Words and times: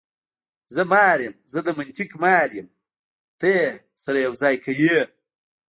زه 0.75 0.81
مار 0.91 1.19
یم، 1.25 1.35
زه 1.53 1.59
د 1.67 1.69
منطق 1.79 2.11
مار 2.23 2.49
یم، 2.57 2.67
ته 3.39 3.47
یې 3.57 3.65
سره 4.03 4.17
یو 4.25 4.33
ځای 4.41 4.55
کوې. 4.65 4.97